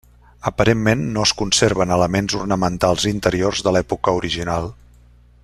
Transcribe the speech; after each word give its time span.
Aparentment 0.49 1.03
no 1.17 1.25
es 1.29 1.33
conserven 1.41 1.93
elements 1.97 2.37
ornamentals 2.41 3.07
interiors 3.13 3.63
de 3.69 3.75
l'època 3.77 4.17
original. 4.23 4.73